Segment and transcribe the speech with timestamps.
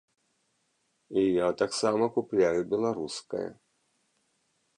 [1.21, 3.47] І я таксама купляю беларускае.